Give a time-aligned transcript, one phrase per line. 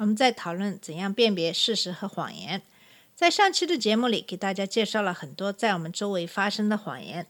[0.00, 2.62] 我们在讨论怎样辨别事实和谎言。
[3.14, 7.26] 在上期的节目里，给大家介绍了很多在我们周围发生的谎言，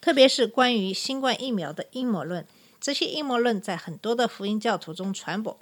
[0.00, 2.46] 特别是关于新冠疫苗的阴谋论。
[2.80, 5.58] 这些阴谋论在很多的福音教徒中传播。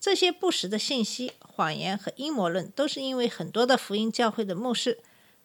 [0.00, 4.98] 这些不实的信息、谎言和阴谋论，都是因为很多的福音教会的牧师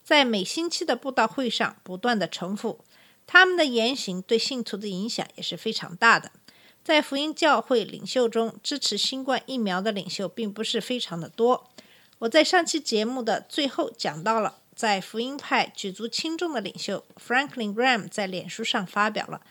[0.03, 2.83] 在每星期的布道会上不断的重复，
[3.27, 6.31] 他们的言行对信徒的影响也是非常大的。
[6.83, 11.69] 在福音教会领袖中，支持新冠疫苗的领袖并不是非常的多。
[12.19, 19.41] 我在上期节目的最后讲到了，在福音派举足轻重的领袖 Franklin Graham 在脸书上发表了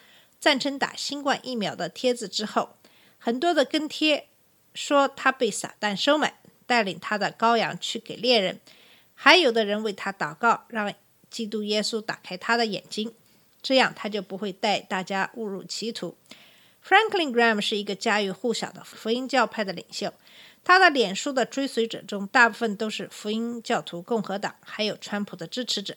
[0.41, 2.77] 赞成打新冠疫苗的帖子之后，
[3.19, 4.29] 很多的跟帖
[4.75, 8.61] 说他被撒旦收买，带领他的羔羊去给猎人，
[9.15, 10.93] 还有的人为他祷告，让
[11.31, 13.15] 基督耶稣打开他的眼睛，
[13.63, 16.17] 这样他就不会带大家误入歧途。
[16.87, 20.13] Franklin Graham 是一个家喻户晓的福音教派的领袖，
[20.65, 25.97] 他的脸书的追随者中，大部分都是福音教徒、共和党，还有川普的支持者。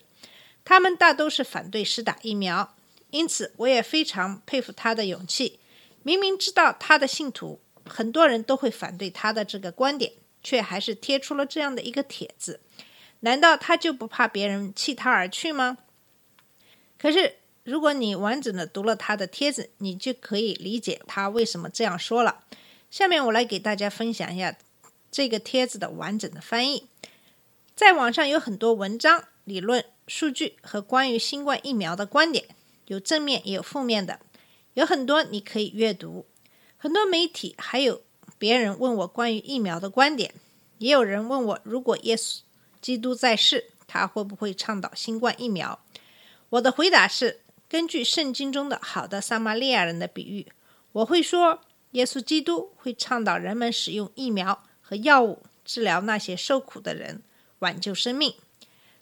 [0.65, 2.75] 他们大都是反对施打疫苗，
[3.09, 5.59] 因此我也非常佩服他的勇气。
[6.03, 12.59] 明明知道他的信徒很多人都会反对他的这个观点，却还是贴出了这样的一个帖子。
[13.21, 15.77] 难道他就不怕别人弃他而去吗？
[16.97, 22.43] 可是，如果你完整的读了他的帖子，你就可以理解他为什么这样说了。
[22.91, 24.57] 下面我来给大家分享一下
[25.09, 26.87] 这个帖子的完整的翻译。
[27.75, 32.45] 在网上有很多文章、理论、数据和关于新冠疫苗的观点，
[32.87, 34.19] 有正面也有负面的，
[34.73, 36.25] 有很多你可以阅读。
[36.77, 38.01] 很多媒体还有
[38.37, 40.35] 别人问我关于疫苗的观点，
[40.79, 42.41] 也有人问我，如果耶稣
[42.81, 45.79] 基督在世，他会不会倡导新冠疫苗？
[46.49, 47.41] 我的回答是，
[47.73, 50.45] 根据圣经中的好的撒玛利亚人的比喻，
[50.91, 51.59] 我会说，
[51.93, 57.23] 耶稣基督会倡导人们使用疫苗和药物治疗那些受苦的人，
[57.57, 58.35] 挽救生命。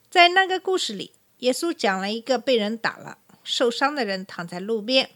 [0.09, 5.09] 在那个故事里，耶稣讲了一个被人打了、受伤的人躺在路边，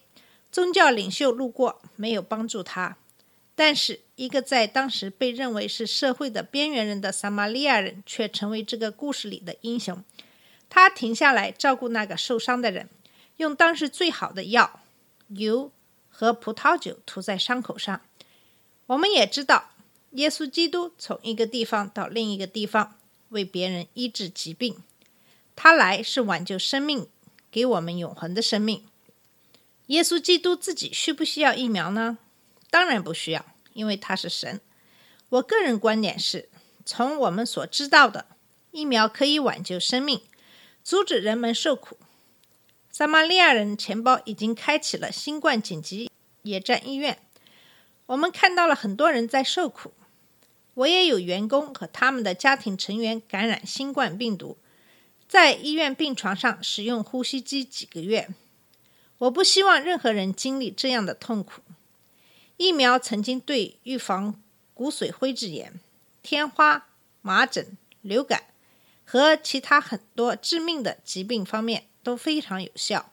[0.51, 2.97] 宗教领袖路过，没有帮助他，
[3.55, 10.03] 但是一个在当时被认为是社会的边缘人的撒玛利亚人，却成为这个故事里的英雄。
[10.67, 12.89] 他停下来照顾那个受伤的人，
[13.37, 14.81] 用当时最好的药、
[15.29, 15.71] 油
[16.09, 18.01] 和葡萄酒涂在伤口上。
[18.87, 19.71] 我们也知道，
[20.11, 22.97] 耶稣基督从一个地方到另一个地方，
[23.29, 24.77] 为别人医治疾病。
[25.55, 27.07] 他来是挽救生命，
[27.49, 28.85] 给我们永恒的生命。
[29.87, 32.17] 耶稣基督自己需不需要疫苗呢？
[32.69, 34.59] 当然不需要，因为他是神。
[35.29, 36.49] 我个人观点是，
[36.85, 38.27] 从我们所知道的，
[38.71, 40.21] 疫苗可以挽救生命。
[40.83, 41.97] 阻止人们受苦。
[42.97, 46.09] 撒玛利亚人钱包已经开启了新冠紧急
[46.43, 47.19] 野战医院。
[48.05, 49.91] 我们看到了很多人在受苦。
[50.75, 54.57] 我也有员工和他们的家庭成员感染新冠病毒，
[55.27, 58.29] 在医院病床上使用呼吸机几个月。
[59.17, 61.61] 我不希望任何人经历这样的痛苦。
[62.55, 64.41] 疫苗曾经对预防
[64.73, 65.81] 骨髓灰质炎、
[66.23, 66.87] 天花、
[67.21, 68.43] 麻疹、流感。
[69.03, 73.11] 和其他很多致命的疾病方面都非常有效。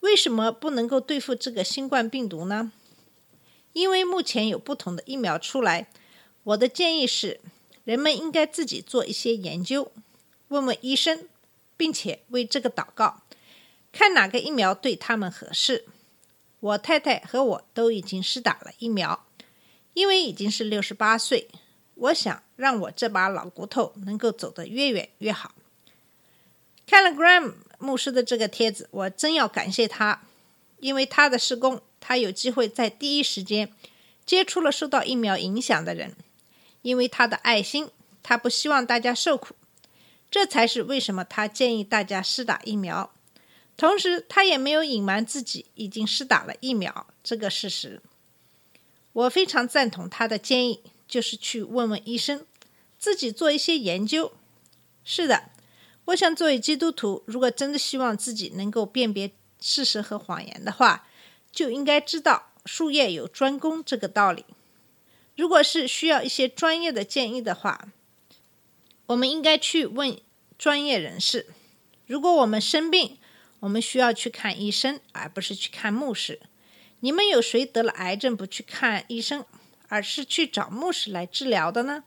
[0.00, 2.70] 为什么不能够对付这个新冠病毒呢？
[3.72, 5.88] 因为目前有不同的疫苗出来。
[6.42, 7.40] 我的建议是，
[7.84, 9.90] 人们应该自己做一些研究，
[10.48, 11.28] 问问医生，
[11.76, 13.22] 并且为这个祷告，
[13.90, 15.86] 看哪个疫苗对他们合适。
[16.60, 19.26] 我太太和我都已经施打了疫苗，
[19.94, 21.48] 因为已经是六十八岁。
[21.94, 25.54] 我想让我这把老骨头能够走得越远越好。
[26.90, 30.22] 看了 Graham 牧师的这个帖子，我真要感谢他，
[30.78, 33.72] 因为他的施工，他有机会在第一时间
[34.26, 36.16] 接触了受到疫苗影响的人。
[36.82, 37.90] 因为他的爱心，
[38.24, 39.54] 他不希望大家受苦，
[40.28, 43.12] 这才是为什么他建议大家施打疫苗。
[43.76, 48.02] 同时，他也没有隐瞒自己已经施打了疫苗这个事实。
[49.12, 50.80] 我非常赞同他的建议。
[51.06, 52.46] 就是去问问医生，
[52.96, 54.32] 自己做一些研究。
[55.04, 55.50] 是的，
[56.10, 59.30] 我想作为基督徒，如果真的希望自己能够辨别
[59.60, 61.06] 事实和谎言的话，
[61.52, 64.44] 就应该知道术业有专攻这个道理。
[65.36, 67.88] 如果是需要一些专业的建议的话，
[69.06, 70.18] 我们应该去问
[70.58, 71.46] 专业人士。
[72.06, 73.18] 如果我们生病，
[73.60, 76.40] 我们需要去看医生，而不是去看牧师。
[77.00, 79.44] 你们有谁得了癌症不去看医生，
[79.88, 82.02] 而是去找牧师来治疗的呢？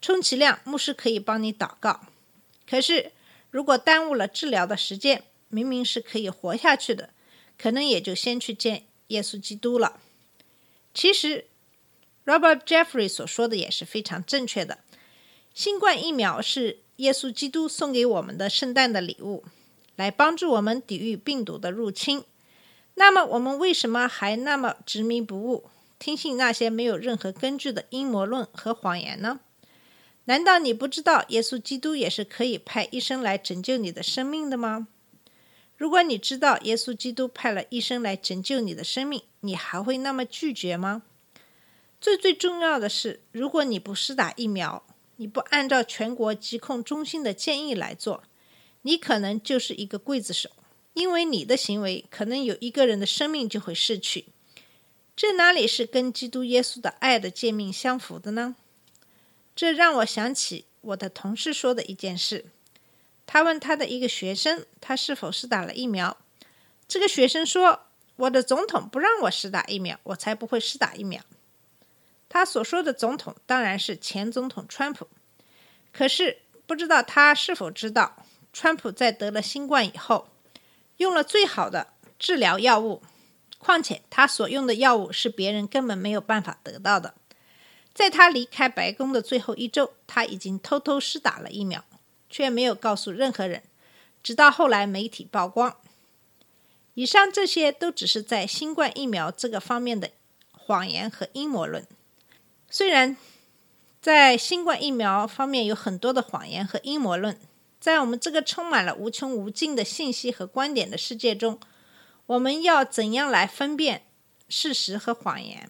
[0.00, 2.06] 充其量，牧师可以帮你祷告。
[2.68, 3.12] 可是，
[3.52, 7.10] 如果耽误了治疗的时间，明明是可以活下去的，
[7.58, 10.00] 可能也就先去见耶稣基督了。
[10.94, 11.44] 其实
[12.24, 14.78] ，Robert Jeffrey 所说的也是非常正确的。
[15.52, 19.44] 新冠疫苗是耶稣基督送给我们的圣诞的礼物，
[19.96, 22.24] 来帮助我们抵御病毒的入侵。
[22.94, 29.40] 那么，我们为什么还那么执迷不悟，听信那些没有任何根据的阴谋论和谎言呢？
[30.24, 34.86] 难道你不知道耶稣基督也是可以派医生来拯救你的生命的吗？
[35.76, 41.02] 如果你知道耶稣基督派了医生来拯救你的生命，你还会那么拒绝吗？
[42.00, 44.84] 最最重要的是，如果你不施打疫苗，
[45.16, 48.22] 你不按照全国疾控中心的建议来做，
[48.82, 50.48] 你可能就是一个刽子手，
[50.94, 54.26] 因为你的行为可能有一个人的生命就会逝去。
[55.16, 58.54] 这哪里是跟基督耶稣的爱的诫命相符的呢？
[59.54, 62.46] 这让我想起我的同事说的一件事。
[63.26, 66.16] 他问他的一个学生，他是否是打了疫苗。
[66.88, 71.22] 这个学生说：“我的总统不让我施打疫苗，我才不会施打疫苗。”
[72.28, 75.08] 他所说的总统当然是前总统川普。
[75.92, 80.28] 可是不知道他是否知道，川普在得了新冠以后，
[80.96, 81.88] 用了最好的
[82.18, 83.02] 治疗药物，
[83.58, 87.14] 况且他所用的药物是别人根本没有办法得到的。
[87.94, 91.84] 在他离开白宫的最后一周，他已经偷偷施打了疫苗，
[92.30, 93.62] 却没有告诉任何人。
[94.22, 95.76] 直到后来媒体曝光，
[96.94, 100.10] 以上这些都只是在新冠疫苗这个方面的
[100.52, 101.86] 谎言和阴谋论。
[102.70, 103.16] 虽然
[104.00, 107.38] 在新冠疫苗方面有很多的谎言和阴谋论，
[107.80, 111.58] 在我们这个充满了无穷无尽的信息和观点的世界中，
[112.26, 114.06] 我们要怎样来分辨
[114.48, 115.68] 事实和谎言？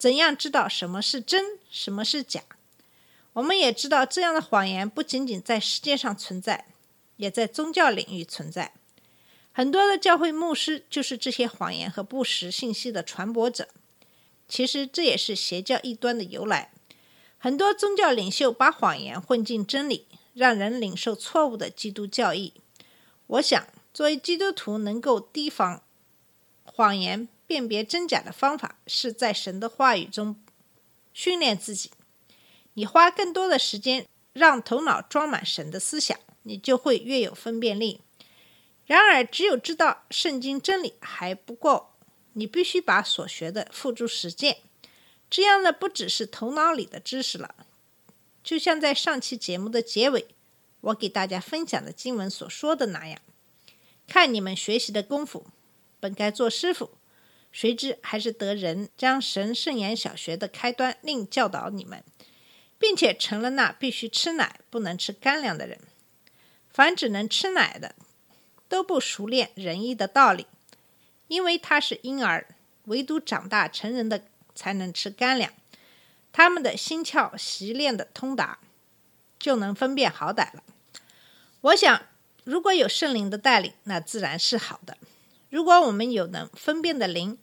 [0.00, 2.42] 怎样知道什么是真，什么是假？
[3.34, 6.68] 我们也知道，这样的谎言不仅仅在世界上存在，
[7.18, 8.72] 也在宗教领域存在。
[9.52, 13.68] 很多的教会牧师就是这些谎言和不实信息的传播者。
[14.48, 16.72] 其实这也是邪教异端的由来。
[17.36, 22.54] 很多宗教领袖把谎言混进真理，让人领受错误的基督教义。
[23.26, 25.82] 我想，作为基督徒，能够提防
[26.64, 27.28] 谎言。
[27.50, 30.40] 辨别真假的方法是在神的话语中
[31.12, 31.90] 训练自己。
[32.74, 38.02] 你花更多的时间让头脑装满神的思想，你就会越有分辨力。
[38.86, 41.88] 然而，只有知道圣经真理还不够，
[42.34, 44.58] 你必须把所学的付诸实践。
[45.28, 47.56] 这样的不只是头脑里的知识了。
[48.44, 50.28] 就像在上期节目的结尾，
[50.82, 53.20] 我给大家分享的经文所说的那样：
[54.06, 55.46] 看你们学习的功夫，
[55.98, 56.90] 本该做师傅。
[57.52, 62.04] 谁知还是得人将神圣言小学的开端另教导你们，
[62.78, 65.78] 并且成了那必须吃奶不能吃干粮的人。
[66.70, 67.96] 凡只能吃奶的，
[68.68, 70.46] 都不熟练仁义的道理，
[71.26, 72.44] 因为他是婴儿；
[72.84, 74.22] 唯独长大成人的
[74.54, 75.52] 才能吃干粮。
[76.32, 78.60] 他们的心窍习练的通达，
[79.38, 80.62] 就能分辨好歹了。
[81.62, 82.02] 我想，
[82.44, 84.96] 如果有圣灵的带领，那自然是好的。
[85.50, 87.36] 如果我们有能分辨的灵，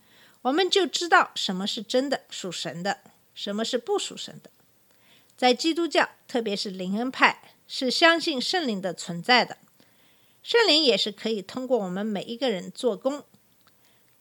[0.43, 3.01] 我们就知道什么是真的属神的，
[3.35, 4.49] 什么是不属神的。
[5.35, 9.57] 在基督教，特别是灵恩派，是相信圣灵的存在的。
[10.41, 13.25] 圣灵也是可以通过我们每一个人做工。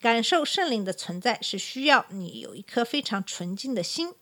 [0.00, 4.12] 感受圣灵的存在是需要你有一颗非常纯净的心。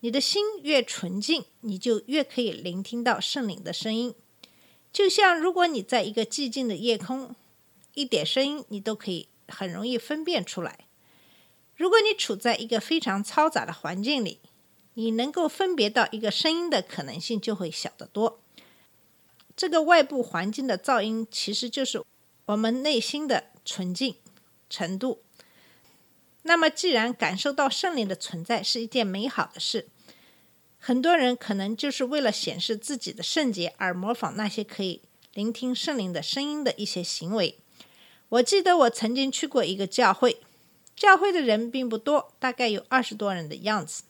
[0.00, 4.14] 你的心越纯净，你就越可以聆听到圣灵的声音。
[4.90, 7.36] 就像如果你在一个寂静的夜空。
[7.96, 10.80] 一点声音你都可以很容易分辨出来。
[11.74, 14.40] 如果你处在一个非常嘈杂的环境里，
[14.94, 18.40] 你能够分别到一个声音的可能性就会小得多。
[19.56, 22.04] 这个外部环境的噪音其实就是
[22.44, 24.16] 我们内心的纯净
[24.68, 25.22] 程度。
[26.42, 29.88] 那么，既然感受到圣灵的存在是一件美好的事，
[30.78, 35.00] 很多人可能就是为了显示自己的圣洁而模仿那些可以
[35.32, 37.58] 聆听圣灵的声音的一些行为。
[38.28, 40.40] 我记得我曾经去过一个教会，
[40.96, 44.02] 教会的人并不多，大概有二十多人的样子。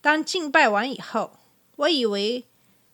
[0.00, 1.38] 当敬拜完以后，
[1.76, 2.44] 我以为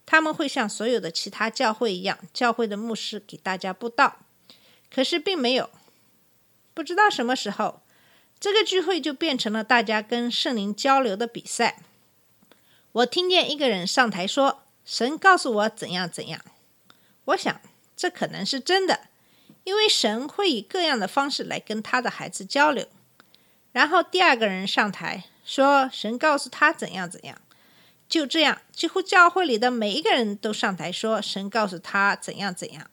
[0.04, 4.18] 他们会像所有的其他教会一样，教会的牧师给大家布道，
[4.92, 5.70] 可是并没有。
[6.74, 7.82] 不知道什么时候，
[8.40, 11.82] 这个聚会就变成了大家跟圣灵交流的比赛。
[12.92, 16.40] 我听见一个人上台说：“神告诉我怎样怎样。”
[17.26, 17.60] 我想
[17.96, 19.08] 这可能是真的，
[19.64, 22.86] 因为神会以各样的方式来跟他的孩子交流。
[23.72, 27.40] 然后第二个人上台说：“神告诉他怎样怎样。”
[28.08, 32.90] 就这样，几乎教会里的每一个人都上台说：“神告诉他怎样怎样。”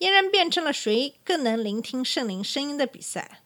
[0.00, 3.42] 俨然变成了谁更能聆听圣灵声音的比赛。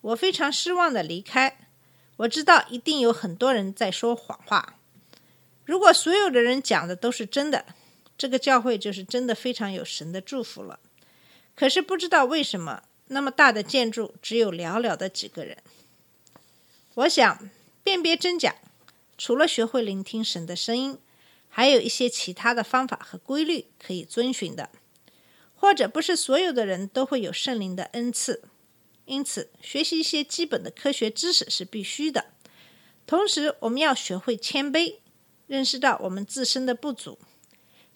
[0.00, 1.58] 我非常失望的离开。
[2.18, 4.76] 我知道一定有很多人在说谎话。
[5.66, 7.66] 如果所有的人讲的都是真的，
[8.16, 10.78] 这个教会就是真的非常有神的祝福了。
[11.60, 15.58] 可是不知道为什么，那么大的建筑只有寥寥的几个人。
[16.94, 17.50] 我想
[17.84, 18.54] 辨别真假，
[19.18, 20.96] 除了学会聆听神的声音，
[21.50, 24.70] 还有一些其他的方法和规律可以遵循的。
[25.54, 28.42] 或者不是所有的人都会有圣灵的恩赐，
[29.04, 32.28] 因此学习一些基本的科学知识是必须的。
[33.06, 34.94] 同时，我们要学会谦卑。
[35.46, 37.18] 认识到我们自身的不足，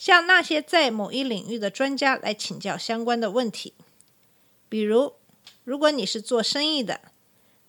[0.05, 3.73] 向那些在某一领域的专家来请教相关的问题。
[4.69, 5.15] 比如，
[5.65, 7.01] 如果你是做生意的，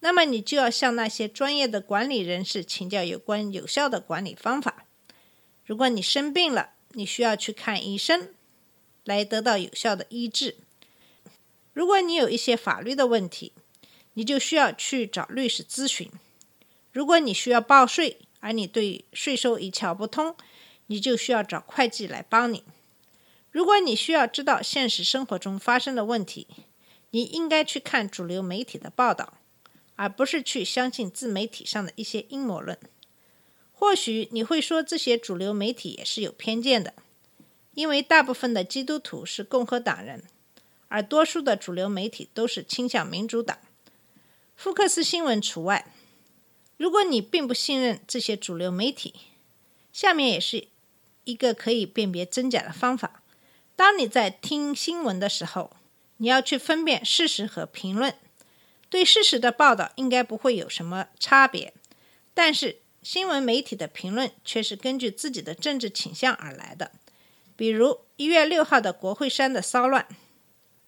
[0.01, 4.86] 那么你就要向那些专业的管理人士请教有关有效的管理方法。
[5.63, 8.34] 如果你生病了，你需要去看医生，
[9.06, 10.58] 来得到有效的医治。
[11.72, 13.54] 如果你有一些法律的问题，
[14.15, 16.12] 你就需要去找律师咨询。
[16.92, 20.36] 如果你需要报税，而你对税收一窍不通，
[20.88, 22.63] 你就需要找会计来帮你。
[23.51, 26.48] 如果你需要知道现实生活中发生的问题，
[27.12, 29.36] 你应该去看主流媒体的报道，
[29.96, 32.77] 而不是去相信自媒体上的一些阴谋论。
[33.72, 36.94] 或许你会说这些主流媒体也是有偏见的，
[37.74, 40.24] 因为大部分的基督徒是共和党人，
[40.88, 43.58] 而多数的主流媒体都是倾向民主党，
[44.56, 45.94] 福克斯新闻除外。
[46.77, 49.13] 如果你并不信任这些主流媒体，
[49.94, 50.68] 下面也是
[51.25, 53.22] 一个可以辨别真假的方法。
[53.75, 55.75] 当你在听新闻的时候，
[56.17, 58.15] 你要去分辨事实和评论。
[58.89, 61.74] 对事实的报道应该不会有什么差别，
[62.34, 66.91] 但是新闻媒体的评论却是根据自己的政治倾向而来的。
[67.58, 70.08] 比如一月六号的国会山的骚乱，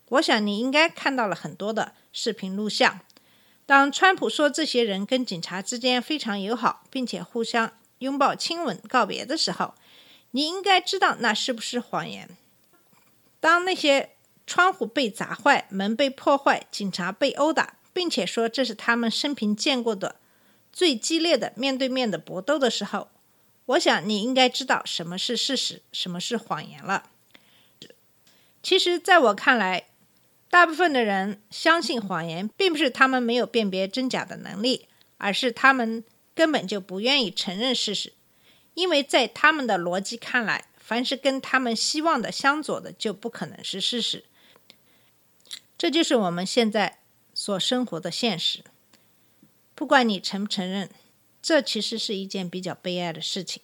[0.09, 3.01] 我想你应该看到了很多的视频录像。
[3.65, 9.73] 当川普说这些人跟警察之间非常友好，并且互相拥抱亲吻告别的时候，
[10.37, 12.29] 你应该知道那是不是谎言。
[13.39, 14.11] 当那些
[14.45, 20.17] 窗户被砸坏、门被破坏、警察被殴打，并且说这是他们生平见过的
[20.71, 23.09] 最激烈的面对面的搏斗的时候，
[23.65, 27.09] 我想你应该知道什么是事实，什么是谎言了。
[28.61, 29.87] 其实，在我看来，
[30.51, 36.03] 大部分的人相信谎言，并不是他们没有辨别真假的能力，而是他们
[36.35, 38.13] 根本就不愿意承认事实，
[38.77, 44.23] 因为在他们的逻辑看来，凡是跟他们希望的相左的，就不可能是事实。
[45.79, 46.99] 这就是我们现在
[47.33, 48.63] 所生活的现实。
[49.73, 50.91] 不管你承不承认，
[51.41, 53.63] 这其实是一件比较悲哀的事情。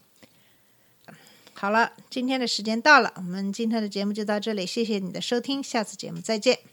[1.54, 6.73] 好了，今天的时间到了，我们今天的节目就到这里，谢谢你的收听，下次节目再见。